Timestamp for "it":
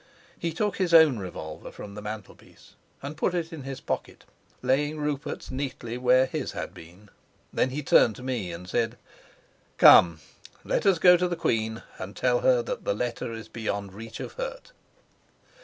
3.35-3.53